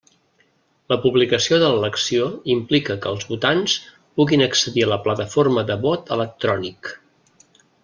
[0.93, 3.75] La publicació de l'elecció implica que els votants
[4.21, 6.93] puguin accedir a la plataforma de vot electrònic.